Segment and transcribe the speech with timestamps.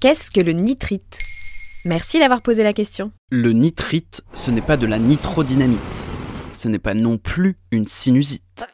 [0.00, 1.18] Qu'est-ce que le nitrite?
[1.84, 3.12] Merci d'avoir posé la question.
[3.30, 6.04] Le nitrite, ce n'est pas de la nitrodynamite.
[6.50, 8.66] Ce n'est pas non plus une sinusite.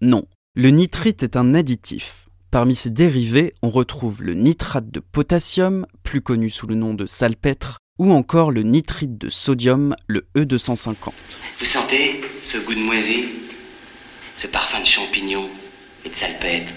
[0.00, 0.24] Non,
[0.56, 2.28] le nitrite est un additif.
[2.50, 7.06] Parmi ses dérivés, on retrouve le nitrate de potassium, plus connu sous le nom de
[7.06, 11.12] salpêtre, ou encore le nitrite de sodium, le E250.
[11.60, 13.26] Vous sentez ce goût de moisi
[14.34, 15.48] Ce parfum de champignons
[16.04, 16.72] et de salpêtre?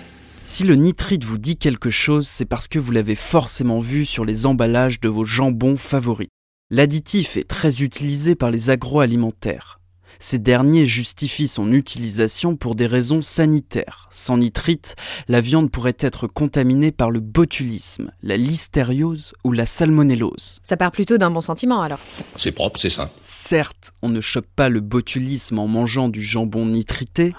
[0.50, 4.24] Si le nitrite vous dit quelque chose, c'est parce que vous l'avez forcément vu sur
[4.24, 6.30] les emballages de vos jambons favoris.
[6.70, 9.82] L'additif est très utilisé par les agroalimentaires.
[10.20, 14.08] Ces derniers justifient son utilisation pour des raisons sanitaires.
[14.10, 14.96] Sans nitrite,
[15.28, 20.60] la viande pourrait être contaminée par le botulisme, la listériose ou la salmonellose.
[20.64, 22.00] Ça part plutôt d'un bon sentiment alors.
[22.38, 23.10] C'est propre, c'est sain.
[23.26, 27.34] Certes, on ne chope pas le botulisme en mangeant du jambon nitrité,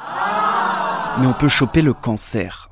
[1.19, 2.68] mais on peut choper le cancer.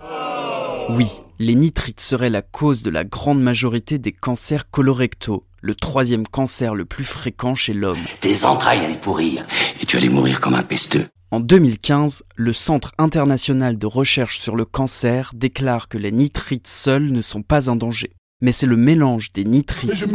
[0.88, 1.08] Oui,
[1.40, 6.74] les nitrites seraient la cause de la grande majorité des cancers colorectaux, le troisième cancer
[6.74, 7.98] le plus fréquent chez l'homme.
[8.20, 9.44] Tes entrailles allaient pourrir
[9.80, 11.06] et tu allais mourir comme un pesteux.
[11.33, 17.11] En 2015, le Centre international de recherche sur le cancer déclare que les nitrites seuls
[17.11, 18.12] ne sont pas un danger.
[18.41, 20.06] Mais c'est le mélange des nitrites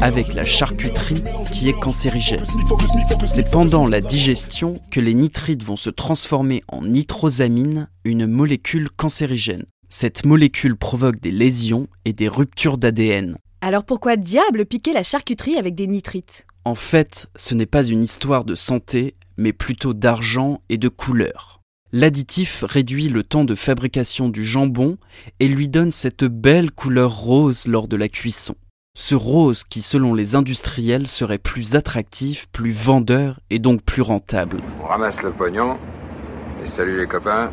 [0.00, 2.44] avec la charcuterie qui est cancérigène.
[3.24, 9.64] C'est pendant la digestion que les nitrites vont se transformer en nitrosamine, une molécule cancérigène.
[9.94, 13.36] Cette molécule provoque des lésions et des ruptures d'ADN.
[13.60, 16.46] Alors pourquoi diable piquer la charcuterie avec des nitrites?
[16.64, 21.60] En fait, ce n'est pas une histoire de santé, mais plutôt d'argent et de couleur.
[21.92, 24.96] L'additif réduit le temps de fabrication du jambon
[25.40, 28.54] et lui donne cette belle couleur rose lors de la cuisson.
[28.96, 34.62] Ce rose qui, selon les industriels, serait plus attractif, plus vendeur et donc plus rentable.
[34.82, 35.76] On ramasse le pognon
[36.64, 37.52] et salut les copains.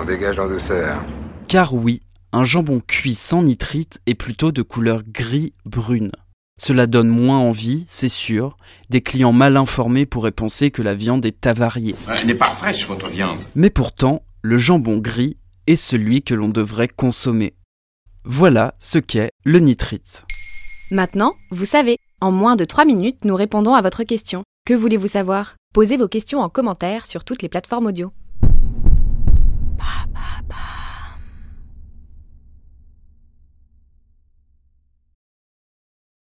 [0.00, 1.04] On dégage en douceur.
[1.48, 2.00] Car oui,
[2.32, 6.12] un jambon cuit sans nitrite est plutôt de couleur gris-brune.
[6.60, 8.56] Cela donne moins envie, c'est sûr.
[8.90, 11.96] Des clients mal informés pourraient penser que la viande est avariée.
[12.08, 13.38] Elle n'est pas fraîche, votre viande.
[13.56, 15.36] Mais pourtant, le jambon gris
[15.66, 17.54] est celui que l'on devrait consommer.
[18.24, 20.26] Voilà ce qu'est le nitrite.
[20.92, 24.44] Maintenant, vous savez, en moins de 3 minutes, nous répondons à votre question.
[24.64, 25.56] Que voulez-vous savoir?
[25.74, 28.12] Posez vos questions en commentaire sur toutes les plateformes audio.